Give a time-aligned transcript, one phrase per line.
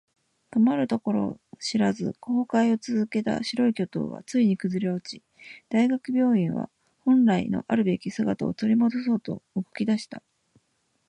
[0.49, 5.23] 止まるところを知らず崩壊を続けた白い巨塔はついに崩れ落ち、
[5.69, 6.71] 大学病院は
[7.05, 10.23] 本来のあるべき姿を取り戻そうと動き出した。